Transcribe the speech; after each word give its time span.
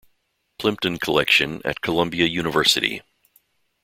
Plimpton 0.57 0.97
Collection 0.99 1.61
at 1.63 1.81
Columbia 1.81 2.25
University. 2.25 3.03